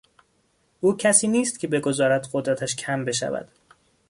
[0.81, 3.47] او کسی نیست که بگذارد قدرتش کم بشود.